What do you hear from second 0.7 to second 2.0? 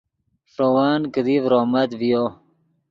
ون کیدی ڤرومت